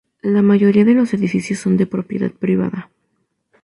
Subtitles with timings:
[0.23, 2.89] La mayoría de los edificios son de propiedad privada.